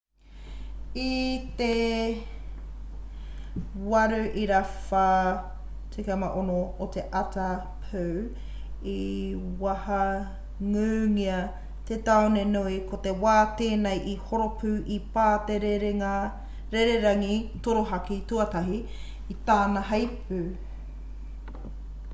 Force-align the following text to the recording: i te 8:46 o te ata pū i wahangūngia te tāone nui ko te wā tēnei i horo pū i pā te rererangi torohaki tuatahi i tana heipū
i 1.07 1.41
te 1.57 1.73
8:46 3.89 6.23
o 6.53 6.87
te 6.95 7.01
ata 7.19 7.49
pū 7.83 8.01
i 8.93 8.95
wahangūngia 9.65 11.35
te 11.91 11.99
tāone 12.09 12.47
nui 12.55 12.81
ko 12.93 13.01
te 13.09 13.15
wā 13.25 13.35
tēnei 13.61 14.03
i 14.15 14.17
horo 14.31 14.49
pū 14.63 14.73
i 14.97 14.99
pā 15.19 15.27
te 15.51 15.59
rererangi 15.67 17.37
torohaki 17.69 18.19
tuatahi 18.33 18.81
i 19.37 19.39
tana 19.51 19.87
heipū 19.93 20.41